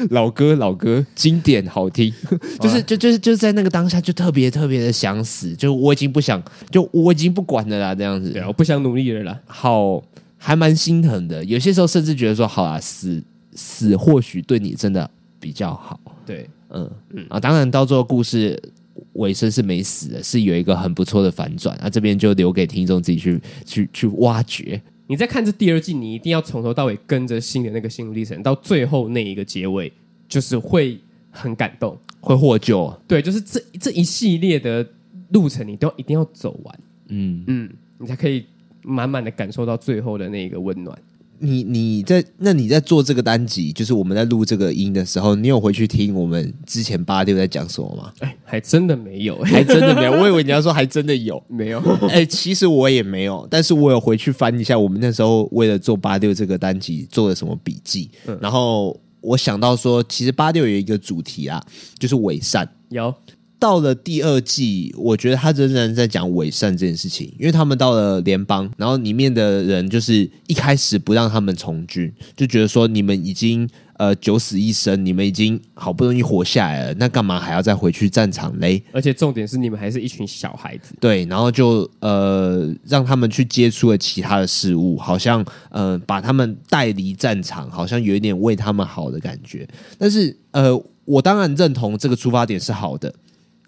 [0.10, 2.12] 老歌老歌，经典好听，
[2.60, 9.40] 就是就就是就是在那个当下就特别特别的想死，就我已经不想，就我已经不管了啦，这样子，对啊，我不想努力了啦。
[9.46, 10.04] 好，
[10.38, 15.08] 还蛮心疼的，有些时候甚至觉得说，好啊，死死或许对你真的
[15.40, 16.00] 比较好。
[16.26, 16.90] 对，嗯。
[17.12, 17.24] 嗯。
[17.30, 18.60] 啊，当然到最后故事。
[19.14, 24.82] 尾声是没死的，是有一个很不错的反转，那、啊、这边就留给听众自己去去去挖掘。
[25.06, 29.92] 你在看这第二季，你一定要从头到尾跟着新的那个心路历程，到最后那一个结尾，
[30.28, 30.98] 就是会
[31.30, 32.92] 很感动，会获救。
[33.08, 34.88] 对，就是这这一系列的
[35.32, 36.80] 路程，你都一定要走完。
[37.10, 38.46] 嗯嗯，你才可以
[38.82, 40.98] 满满的感受到最后的那个温暖。
[41.44, 48.14] 你你在那你在做这个单集，就是我们在录这个音的时候，你有回去听我们之前八六在讲什么吗？
[48.20, 50.12] 哎，还真的没有，还真的没有。
[50.14, 51.80] 我以为你要说还真的有， 没有。
[52.10, 61.62] 哎，其实我也没有，但是我有回去翻一下我们那时候为了做八六这个单集做了什么笔记，嗯、然后我想到说，其实八六有一个主题啊，
[62.00, 62.68] 就是伪善。
[62.90, 63.14] 有。
[63.60, 78.84] 到了第二季，我觉得他仍然在讲伪善这件事情，因为他们到了联邦，然后里面的人就是一开始不让他们从军，就觉得说你们已经呃九死一生，你们已经好不容易活下来了，那干嘛还要再回去战场嘞？
[78.92, 89.66] 而且重点是你们还是一群小孩子，对，然后就呃让他们去接触了其他的事物，好像呃把他们带离战场，好像有一点为他们好的感觉。
[89.98, 93.14] 但是呃，我当然认同这个出发点是好的。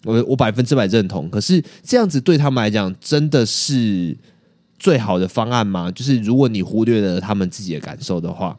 [0.05, 4.15] 我我百分之百认同，可是这样子对他们来讲，真的是
[4.79, 5.91] 最好的方案吗？
[5.91, 8.57] 就是如果你忽略了他们自己的感受的话，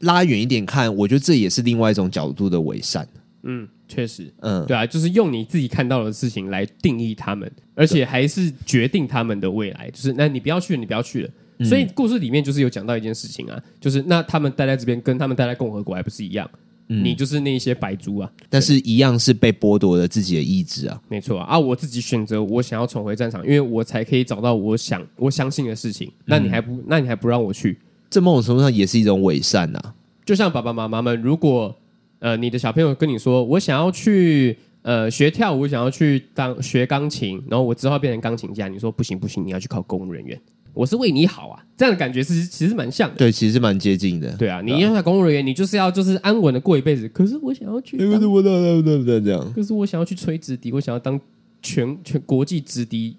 [0.00, 3.06] 拉远一点看，我觉得这也是另外一种角度的伪善。
[3.44, 9.90] 嗯，确实，嗯，对啊，就是用你自己看到的事情来定义他们，而且还是决定他们的未来。
[9.90, 11.30] 就是那你不要去了，你不要去了。
[11.64, 16.48] 所以故事里面就是有讲到一件事情啊，就是那他们待在这边，跟他们待在共和国还不是一样？
[16.88, 26.10] 嗯、你就是那些白猪啊，但是一样是被剥夺了自己的意志啊，没错啊，啊，我自己选择我想要重回战场，因为我才可以找到我想我相信的事情。
[26.24, 27.78] 那你还不，嗯、那你还不让我去？
[28.10, 29.94] 这某种程度上也是一种伪善呐、啊。
[30.24, 31.74] 就像爸爸妈妈们，如果
[32.18, 40.38] 呃你的小朋友跟你说，我想要去呃学跳舞，我想要去当学钢琴，然后我之后变成钢琴家，你说不行不行，你要去考公务人员。
[40.74, 43.16] 我是为你好啊，这样的感觉是其实蛮像的。
[43.16, 44.30] 对，其实蛮接近的。
[44.36, 47.08] 对啊，你要想公务人员，你就是要就是安稳的过一辈子。
[47.10, 49.52] 可是我想要去，对对对对对对，这样。
[49.54, 51.20] 可是我想要去吹直笛，我想要当
[51.60, 53.16] 全全国际直笛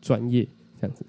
[0.00, 0.46] 专业。
[0.80, 1.04] 这样子，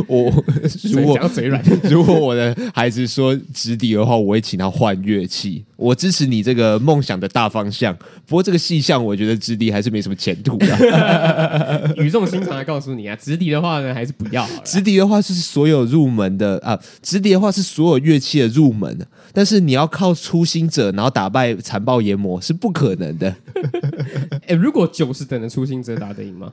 [0.08, 0.32] 我
[0.90, 5.64] 如果嘴软， 如果我的孩子说直笛的话，我会请他换乐器。
[5.76, 7.94] 我支持你这个梦想的大方向，
[8.26, 11.94] 不过这个细项，我觉得直笛还是没什么前途的。
[11.96, 14.48] 语重心长的告诉你啊，直笛的话呢，还是不要。
[14.64, 18.96] 直笛的话是所有入门的啊，直笛的话是所有乐器的入门，
[19.32, 23.34] 但是你要靠初心者，然后打败残暴研磨是不可能的。
[24.46, 26.52] 哎、欸，如果九十等的初心者打得赢吗？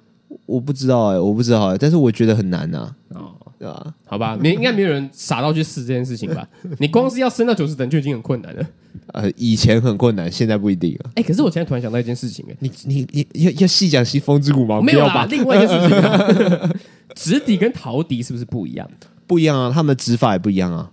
[0.51, 3.15] 我不知道哎、欸，我不知道哎、欸，但是我觉得很难呐、啊。
[3.15, 3.93] 哦，对吧？
[4.05, 6.47] 好吧，没应该没有人傻到去试这件事情吧？
[6.79, 8.65] 你光是要升到九十等就已经很困难了。
[9.13, 11.11] 呃，以前很困难，现在不一定了。
[11.15, 14.81] 哎、欸，可是我现在突然想到一件事情、欸，哎，你你你要要细讲西风之谷吗？
[14.81, 15.13] 没有吧？
[15.13, 16.73] 吧另外一件事情、啊，
[17.15, 18.89] 直笛跟陶笛是不是不一样？
[19.27, 20.91] 不一样啊，他们的指法也不一样啊。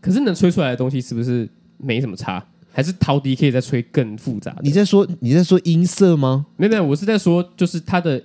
[0.00, 2.44] 可是能吹出来的东西是不是没什么差？
[2.72, 4.54] 还是陶笛可以再吹更复杂？
[4.60, 6.46] 你在说你在说音色吗？
[6.56, 8.22] 没有没有，我是在说就是它的。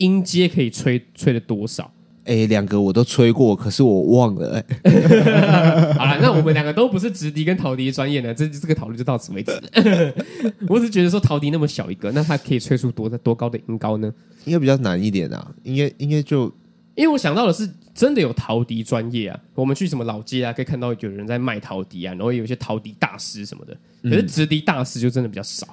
[0.00, 1.90] 音阶可以吹吹了多少？
[2.24, 4.64] 哎、欸，两个我都吹过，可是我忘了、欸。
[5.96, 9.52] 好了，那我们两个都不是直笛跟陶笛专业的，这这个讨论就到此为止。
[10.68, 14.12] 我只是觉得说陶笛那么小一个，那它可以吹出多多高的音高呢？
[14.44, 15.50] 应该比较难一点啊。
[15.64, 16.44] 应该应该就
[16.94, 19.40] 因为我想到的是，真的有陶笛专业啊。
[19.54, 23.76] 我们去什么老街啊，可以看到有人在卖陶笛啊，然后有一些陶笛大师什么的。
[24.02, 25.66] 可是直笛大师就真的比较少。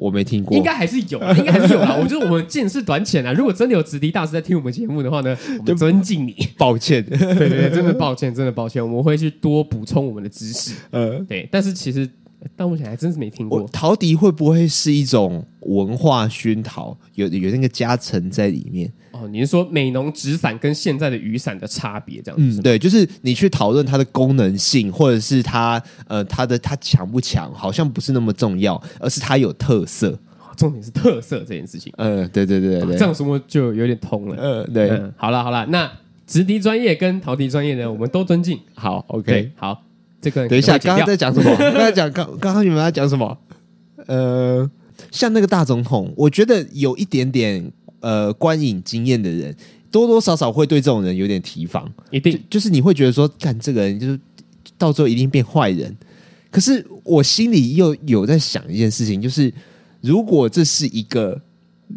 [0.00, 1.94] 我没听过，应该还是有， 应该还是有啦。
[1.94, 3.32] 我觉得我们见识短浅啊。
[3.34, 6.34] 如果真的有直笛大师在听我们节目的话呢，我们尊敬你。
[6.56, 10.74] 抱歉，对对对，真的抱歉，真的抱歉，我们会去多补充我们的知识。
[10.90, 11.46] 呃，对。
[11.52, 12.08] 但是其实
[12.56, 13.68] 到目前还真是没听过。
[13.72, 16.96] 陶笛会不会是一种文化熏陶？
[17.14, 18.92] 有有那个加成在里面？
[19.12, 22.60] 哦，你是说美浓纸伞跟现在的雨伞的差别这样子？
[22.60, 30.18] 嗯，对，就是你去讨论它的功能性，或者是它呃它的它强不强，好像不是那么重要，而是它有特色。
[30.56, 31.90] 重点是特色这件事情。
[31.96, 34.36] 嗯，对对对对，这样说就有点通了。
[34.38, 34.90] 嗯，对。
[34.90, 35.90] 嗯，好了好了，那
[36.26, 38.58] 直笛专业跟陶笛专业呢，我们都尊敬。
[38.74, 39.82] 好，OK，好，
[40.20, 41.54] 这个等一下，刚刚在讲什么？
[41.56, 43.38] 刚才讲刚刚刚你们在讲什么？
[44.06, 44.68] 呃，
[45.10, 49.54] 像那个大总统，我觉得有一点点呃观影经验的人，
[49.90, 54.18] 多多少少会对这种人有点提防，一定就，就是你会觉得说，干这个人就是
[54.76, 55.96] 到最后一定变坏人。
[56.50, 59.52] 可是我心里又有在想一件事情，就是
[60.00, 61.40] 如果这是一个，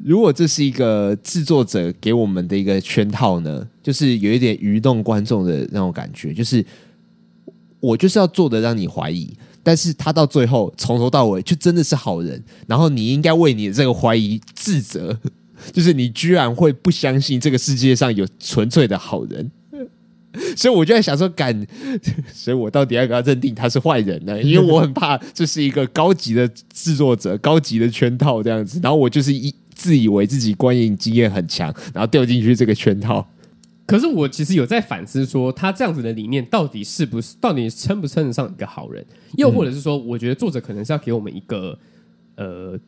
[0.06, 6.64] 如果这是一个制作者给我们的一个圈套呢，就是有一点愚弄观众的那种感觉，就是
[7.84, 9.30] 我就是要做的让你怀疑，
[9.62, 15.20] 但是他到最后从头到尾就真的是好人，然后你应该为你的这个怀疑自责，
[15.74, 19.52] 就是你居然会不相信这个世界上有纯粹的好人。
[20.56, 21.54] 所以我就在想说，敢，
[22.34, 24.42] 所以我到底要不要认定他是坏人呢？
[24.42, 33.28] 因为我很怕这是一个高级的制作者、高级的圈套这样子，然后我就是一自以为自己观影经验很强，然后掉进去这个圈套。
[33.86, 39.06] 可是我其实有在反思说，他这样子的理念到底是不是，到底称不称得上一个好人？
[39.38, 41.78] 又或者是说，我觉得作者可能是要给我们一个，
[42.36, 42.80] 呃，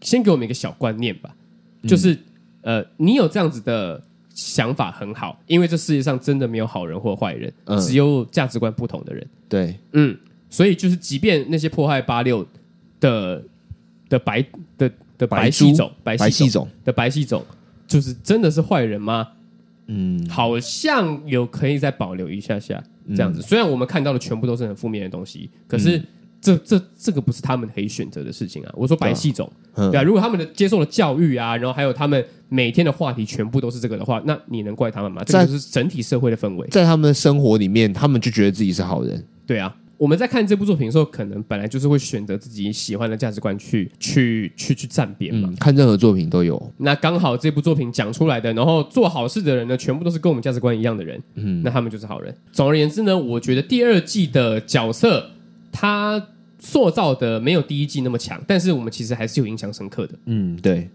[0.00, 1.34] 先给我们一个小观念吧，
[1.82, 2.18] 就是
[2.62, 4.02] 呃，你有这样子的。
[4.34, 9.28] 想法很好，因为这世界上真的没有好人或坏人，嗯、只有价值观不同的人。
[9.46, 12.42] 对，嗯，所以就是，即便那些迫害八六
[12.98, 13.42] 的
[14.08, 14.42] 的白
[14.78, 17.44] 的的白系种白系种的白系种，
[17.86, 19.28] 就是真的是坏人吗？
[19.86, 23.40] 嗯，好像有可以再保留一下下这样子。
[23.40, 25.98] 嗯、虽然我们看到的全部都是很负面的东西，可是。
[25.98, 26.06] 嗯
[26.42, 28.72] 这这这个不是他们可以选择的事情啊！
[28.74, 35.22] 我说白系种，对啊，啊，如果他们的接受了教育啊，然后还有他们每天的话题全部都是这个的话，那你能怪他们吗？
[35.24, 39.24] 这个就是整体社会的氛围，在他们的生活里面，他们就觉得自己是好人。
[39.46, 45.48] 对啊，我们在看这部作品的时候，可能本来就是会选择自己喜欢的价值观去去去去站边嘛。
[45.60, 46.60] 看任何作品都有。
[46.78, 51.22] 那刚好这部作品讲出来的，然后做好事的人呢，全部都是跟我们价值观一样的人。
[51.36, 52.34] 嗯，那他们就是好人。
[52.50, 55.30] 总而言之呢，我觉得第二季的角色
[55.70, 56.20] 他。
[56.64, 60.14] 塑造的没有第一季那么强，但是我们其实还是有印象深刻的。
[60.26, 60.88] 嗯，对，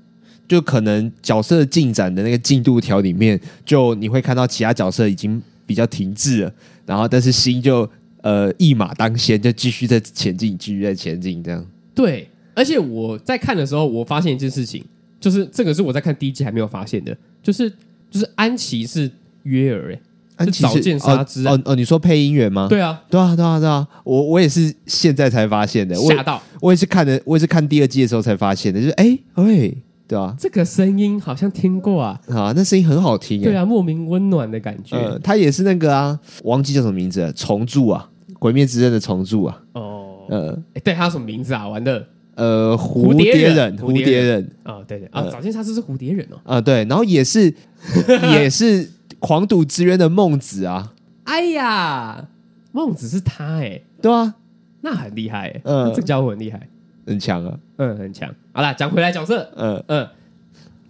[0.48, 6.54] 就可能角色进展的那个进度条里面，就你会看到其他角色已经比较停滞了，
[6.86, 7.90] 然后但是心就
[8.22, 11.66] 呃一马当先，就继续在前进，继续在前进，这样。
[11.94, 14.84] 对，而且我在看的时候，我发现一件事情，
[15.20, 17.70] 就是这个是我在看第一季还没有发现的，就是
[18.10, 19.10] 就是安琪是
[19.44, 20.00] 约尔哎。
[20.38, 22.68] 安琪是见杀之哦哦，你说配音员吗？
[22.70, 26.68] 对啊，对啊，对啊，对啊，我我也是现在才发现的，吓到我！
[26.68, 29.74] 我也是看的，我也是看第二季的时候才发现的，就是哎哎，
[30.08, 34.96] 对啊，这个声音好像听过啊，啊，那声音很好听，对啊，莫名温暖的感觉。
[34.96, 39.62] 呃，他也是那个啊，忘记叫什么名字，虫柱啊，《鬼灭之刃》的虫柱啊。
[39.74, 41.68] 哦，呃，对，他什么名字啊？
[41.68, 45.08] 玩的，呃，蝴蝶人，蝴蝶人啊，对对。
[45.12, 47.54] 啊，早先他是是蝴蝶人哦，啊，对，然后也是
[48.34, 48.90] 也是
[49.20, 50.94] 狂赌之渊的孟子啊。
[51.26, 52.30] 哎呀，
[52.72, 54.36] 孟子是他哎、欸，对啊，
[54.80, 56.70] 那很厉害哎、欸，嗯，这个家伙很厉害，
[57.08, 58.30] 很强啊，嗯，很强。
[58.52, 59.84] 好啦，讲回来角色，嗯。
[59.88, 60.08] 嗯，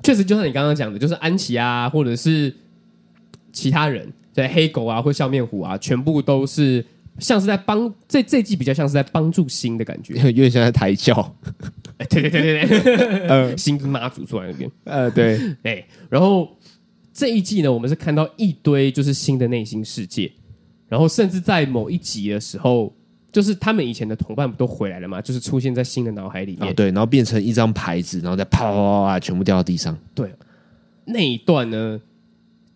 [0.04, 2.54] 确实就像你刚刚讲的，就是安琪啊，或者是
[3.54, 6.84] 其他人，对，黑狗啊，或笑面虎啊，全部都是
[7.20, 11.36] 像是在帮这这季比较像是在帮助新的感觉， 有点像在抬轿，
[11.98, 16.50] 哎，对对对对对，呃，新跟妈祖坐在那边，呃，对，哎，然后。
[17.20, 20.32] 这一季呢，我们是看到一堆就是新的内心世界，
[20.88, 22.96] 然后甚至在某一集的时候，
[23.32, 25.22] 就是他们以前的同伴不都回来了吗？
[25.22, 29.98] 就是出现在新的脑海里面，哦、对，然后变成一张牌子，然后再啪啪啪啪全部掉到地上。
[30.16, 30.34] 对，
[31.06, 32.00] 那一段呢，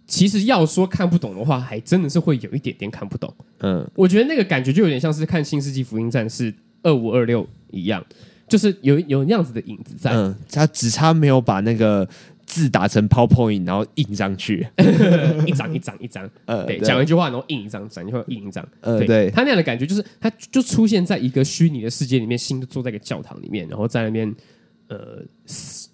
[0.05, 3.33] 其实要说看不懂的话，还真的是会有一点点看不懂。
[3.59, 8.05] 嗯，我觉得那个感觉就有点像是看《新世纪福音战士二五二六》一样，
[8.47, 10.11] 就是有有那样子的影子在。
[10.11, 12.07] 嗯，他只差没有把那个。
[12.51, 14.67] 字打成 PowerPoint，然后印上去，
[15.47, 24.35] 一张一张一张，呃，对，讲一句话，然后印一张，讲一句话，印一张，呃，对，他那样的感觉就是，他就出现在一个虚拟的世界里面，心就坐在一个教堂里面，然后在那边，
[24.89, 25.23] 呃，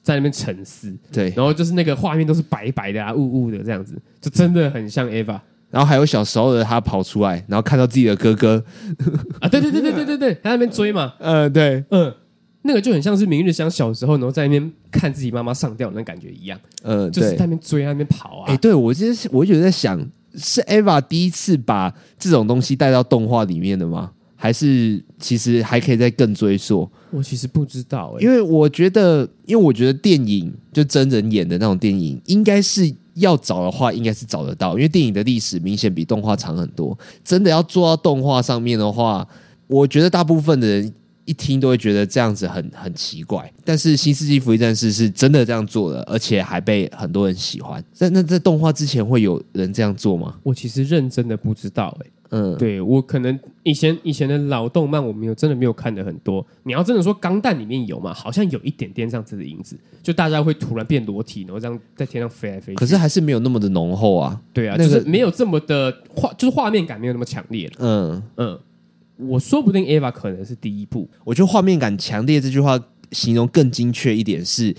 [0.02, 5.40] 在那边沉思，对，然后就是那个画面都是白白的啊，雾雾的这样子，就真的很像 Eva，
[5.70, 8.64] 然后还有小时候的他跑出来，然后看到自己的哥哥，
[9.40, 12.12] 啊，对对对对对对对，他在那边追嘛， 呃，对，嗯。
[12.64, 18.46] 那个就很像是明日香小时候，然后在那边看自己妈妈上吊那感觉一样，呃，就是在那边追，在那边跑啊。
[18.48, 19.98] 哎、欸，对我其实我一直在想，
[20.36, 24.12] 是 Eva 第一次把这种东西带到动画里面的吗？
[24.36, 26.90] 还是其实还可以再更追溯？
[27.12, 36.98] 我其实不知道、欸，因为我觉得，因为我觉得电影就真人演的那种电影，应该是要找的话，应该是找得到，因为电影的历史明显比动画长很多。
[37.24, 39.28] 真的要做到动画上面的话，
[39.68, 40.94] 我觉得大部分的人。
[41.28, 43.52] 一听都会觉得这样子很很奇怪。
[43.64, 47.84] 但是《新世纪福音战士》是真的这样做的，而且还被很多人喜欢。
[48.00, 50.36] 那那在动画之前会有人这样做吗？
[50.42, 52.12] 我其实认真的不知道哎、欸。
[52.30, 56.46] 嗯，对我可能以前以前的老动漫我没有真的没有看的很多。
[56.64, 58.14] 你要真的说钢弹里面有嘛？
[58.14, 62.76] 好像有一点点这样子的影子，就大家会突然变裸体，然后这样在天上飞来飞去。
[62.76, 64.38] 可是还是没有那么的浓厚啊。
[64.52, 67.72] 对啊，那个、就是没有这么的画，就是画面感没有那么强烈。
[67.80, 68.60] 嗯嗯，
[69.18, 71.10] 我说不定 Eva 可能是第一部。
[71.24, 72.80] 我觉得画面感强烈这句话
[73.12, 74.76] 形容更精确一点是，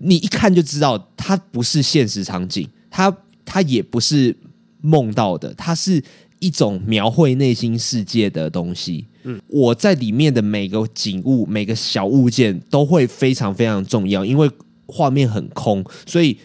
[0.00, 4.36] 你一看就知道它不是现实场景，它它也不是
[4.80, 6.02] 梦到的，它是。
[6.42, 14.50] 一种描绘内心世界的东西，嗯，我在里面的每个景物、每个小物件都会非常非常重要，因为
[14.86, 16.36] 画面很空，所以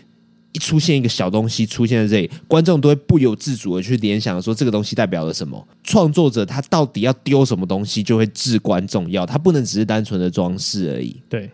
[0.58, 5.67] 一出现一个小东西出现在这里，观众都会不由自主的去联想说这个东西代表了什么。
[5.84, 11.22] 创作者他到底要丢什么东西，就会至关重要，他不能只是单纯的装饰而已。
[11.30, 11.50] 对，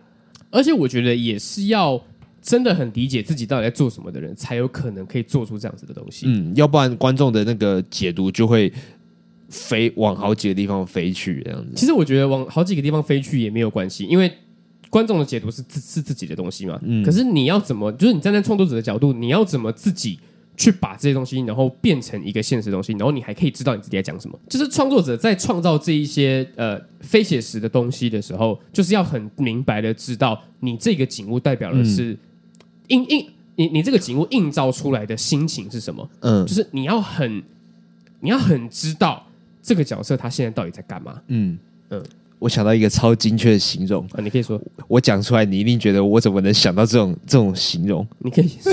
[0.50, 2.02] 而且我觉得也是要。
[2.46, 6.26] 真的很理解自己到底在做什么的人，才有可能可以做出这样子的东西。
[6.28, 8.70] 嗯，要不然观众的那个解读就会
[9.48, 11.70] 飞往好几个地方飞去这样子。
[11.74, 14.30] 其实我觉得往好几个地方飞去也没有关系，因为
[14.94, 16.78] 观众的解读是自是自己的东西嘛。
[16.84, 17.02] 嗯。
[17.04, 20.20] 可是你要怎么，就是你站在创作者的角度，你要怎么自己
[20.56, 24.38] 去把这些东西，然后变成一个现实东西，然后你还可以知道你自己在讲什么。
[24.48, 32.12] 就是创作者在创造这一些呃非写实的东西的时候，就是要很明白的知道你这个景物代表的是。
[32.12, 32.18] 嗯
[32.88, 33.26] 映映
[33.56, 36.06] 你你这个景物映照出来的心情是什么？
[36.20, 37.42] 嗯，就是你要很
[38.20, 39.26] 你要很知道
[39.62, 41.18] 这个角色他现在到底在干嘛？
[41.28, 42.04] 嗯嗯，
[42.38, 48.06] 我想到一个超精确的形容啊，你可以说，我讲出来你一定觉得我怎么能想到这种这种形容？
[48.18, 48.72] 你可以说，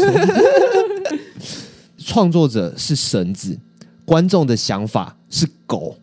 [1.97, 3.57] 创作者是绳子，
[4.03, 5.95] 观众的想法是狗，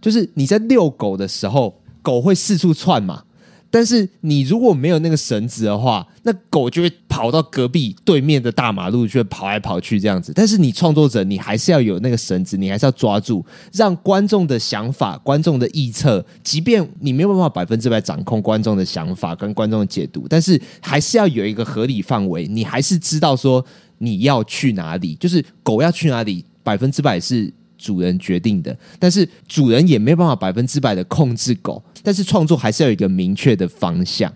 [0.00, 3.24] 就是你在遛狗的时候，狗会四处窜嘛。
[3.70, 10.32] 但是你如果没有那个绳子的话，那狗就会跑到隔壁对面的大马路，去跑来跑去这样子。
[10.34, 23.64] 但是你创作者，你还是要有那个绳子，你还是要抓住，让观众的想法、观众的臆测，即便你没有办法百分之百掌控观众的想法跟观众的解读，但是还是要有一个合理范围，你还是知道说
[23.98, 27.52] 你要去哪里，就是狗要去哪里，百分之百是。
[27.76, 34.32] 主人决定的，但是主人也没有办法百分之百的控制狗，但是创作还是要有一个明确的方向。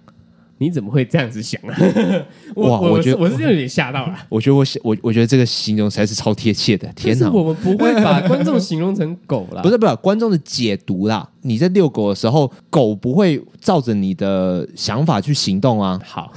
[0.58, 1.76] 你怎么会这样子想啊？
[2.56, 4.16] 哇，我觉得我是有点吓到了。
[4.28, 6.86] 我觉得我我我觉得这个形容实在是超贴切的。
[6.94, 9.62] 天哪，我们不会把观众形容成狗啦。
[9.66, 11.28] 不是不是，观众的解读啦。
[11.42, 16.00] 你在遛狗的时候，狗不会照着你的想法去行动啊。
[16.04, 16.32] 好，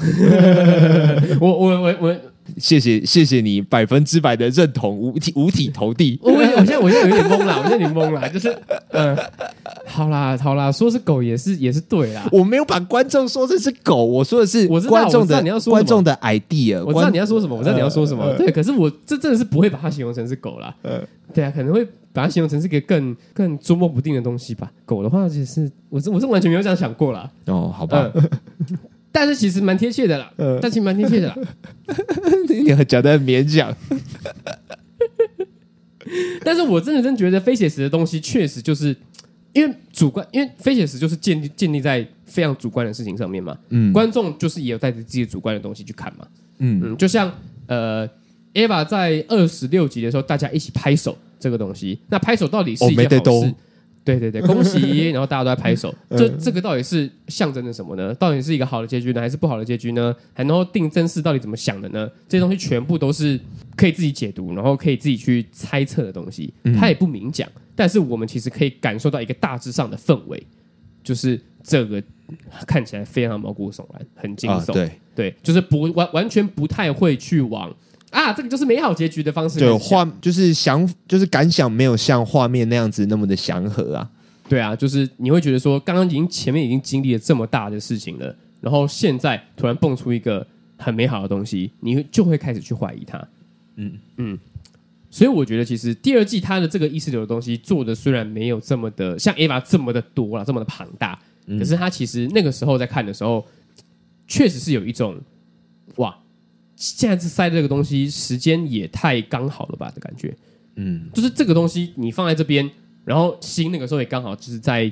[1.40, 2.16] 我我我我。
[2.58, 6.20] 谢谢谢谢你百分之百的认同，五体五体投地。
[6.24, 8.56] 我我现在我现在有点懵了，我现在有点懵了，就是
[8.90, 9.18] 嗯，
[9.86, 12.28] 好啦好啦，说是狗也是也是对啦。
[12.32, 16.84] 我没有把观众说成是狗，我说的是观众的，你要说观众的 idea。
[16.84, 18.34] 我知道你要说什么，我知道你要说什么。
[18.38, 20.74] 对，可是我这真的是不会把它形容成是狗啦。
[20.84, 21.02] 嗯，
[21.34, 24.72] 对啊，可能会把它形容成是一个更更捉摸不定的东西吧。
[24.86, 27.30] 狗的话，其实我是我是完全没有这样想过啦。
[27.46, 28.12] 哦，好吧。
[29.12, 31.36] 但是其实蛮贴切的啦，嗯，但其实蛮贴切的啦。
[32.48, 33.76] 你讲的很勉强，
[36.44, 38.96] 但是我真的真觉得非写实的东西确实就是
[39.54, 43.58] 因为主观，因为非写实就是建立建立在非常主观的事情上面嘛。
[43.70, 46.26] 嗯，观众就是也有带着自己主观的东西去看嘛。
[46.60, 47.32] 嗯嗯，就像
[47.68, 48.08] 呃
[48.54, 53.54] ，Eva 在二十六集的时候，大家一起拍手这个东西，那拍手到底是一件好事？
[54.04, 55.10] 对对对，恭喜！
[55.12, 58.14] 然后大家都在拍手，这这个到底是象征着什么呢？
[58.16, 60.16] 到底是一个好的结局呢，还是不好的结局呢？
[60.34, 62.10] 还能够定真事到底怎么想的呢？
[62.28, 63.40] 这些东西全部都是
[63.76, 66.52] 可以自己解读，然后可以自己去猜测的东西。
[66.80, 70.42] 他也不明讲，但是我们其实可以感受到一个大致上的氛围，
[71.04, 72.02] 就是这个
[72.66, 74.74] 看起来非常毛骨悚然，很惊悚。
[74.74, 77.72] 对对，就是不完完全不太会去往。
[78.12, 79.58] 啊，这个就是美好结局的方式。
[79.58, 84.08] 对，画就是想，就是感想没有像画面那样子那么的祥和啊。
[84.48, 90.46] 对啊，就是你会觉得说，刚刚已经前面已经经历了这么大的事情了，然后现在突然蹦出一个
[90.78, 93.18] 很美好的东西，你就会开始去怀疑它。
[93.78, 94.38] 嗯嗯，
[95.10, 103.46] 所以我觉得其实第二季它的这个意识流的东西做的虽然没有这么的像 Eva 这么的多了，这么的庞大，嗯、可是它其实那个时候在看的时候，
[104.28, 105.22] 确实是有一种哇。
[106.82, 110.36] 现在是塞这个东西，时间也太刚好了吧的感觉，
[110.78, 112.68] 嗯，就是这个东西你放在这边，
[113.06, 114.92] 然后心那个时候也刚好就是在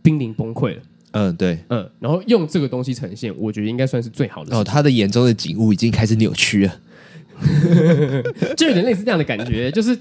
[0.00, 4.56] 濒临崩溃了，嗯，对，嗯，然后用这个东西呈现，我觉得应该算是最好的。
[4.56, 6.80] 哦，他的眼中的景物已经开始扭曲了，
[8.56, 9.98] 就有点类似这样的感觉， 就是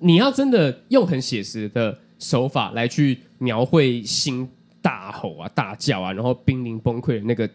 [0.00, 4.46] 你要真的用很写实的手法来去描绘心
[4.82, 7.48] 大吼啊、大叫啊，然后濒临崩溃的那个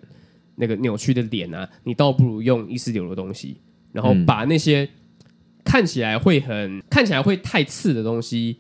[0.56, 3.58] 那个扭曲的脸啊，你倒不如用意识流的东西，
[3.92, 4.88] 然后把那些
[5.64, 8.58] 看起来会很看起来会太刺的东西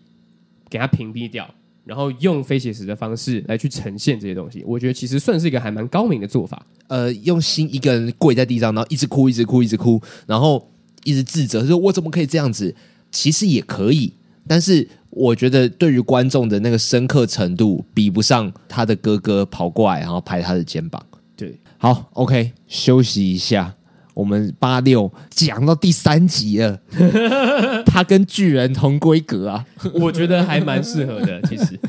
[0.69, 1.49] 给它屏蔽掉。
[1.85, 6.65] 然后用非写实的方式来去呈现这些东西，我觉得其实算是一个还蛮高明的做法。
[6.87, 10.71] 呃，用心一个人跪在地上，然后一直哭，一直哭，一直哭，然后
[11.03, 12.73] 一直自责，说我怎么可以这样子？
[13.11, 14.13] 其实也可以，
[14.47, 21.05] 但是我觉得对于观众的那个深刻程度，比不上他的哥哥跑过来然后拍他的肩膀。
[21.35, 23.73] 对，好，OK，休息一下。
[24.13, 26.79] 我们八六讲到第三集了，
[27.83, 29.65] 他跟巨人同规格啊，
[29.95, 31.41] 我觉得还蛮适合的。
[31.49, 31.79] 其实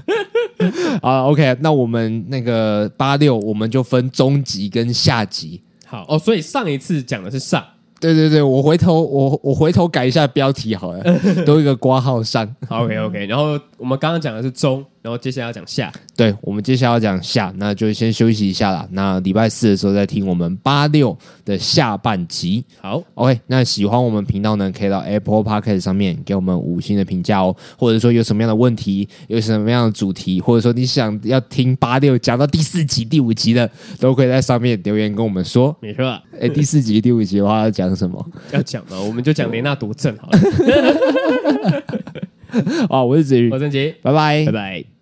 [1.03, 5.61] 啊，OK，那我们那个八六，我们就分中集跟下集。
[5.85, 7.63] 好哦，所以上一次讲的是上。
[8.01, 11.05] 对对对，我回头我我回头改一下标题好了，
[11.45, 12.51] 都一个括号上。
[12.69, 15.93] OK OK，然后我们刚刚讲的是中，然后接下来要讲下。
[16.17, 18.89] 对，我们接下来要讲下，那就先休息一下啦。
[18.93, 22.65] 那礼拜四的时候再听我们八六的下半集。
[22.81, 27.55] 好，OK，那喜欢我们频道呢，可以到 Apple Podcast 上面给我们五星的评价哦。
[27.77, 35.77] 或者说有什么样的问题，有什么样的主题，或者说你想要听八六讲到第四集、第五集的，都可以在上面留言跟我们说。
[35.81, 38.27] 没错，哎，第四集、第五集的话要讲什么？
[38.53, 38.99] 要讲的？
[39.03, 40.39] 我们就讲雷纳多症好了。
[42.89, 44.94] 好， 我是子瑜，我是曾杰，拜拜，拜拜。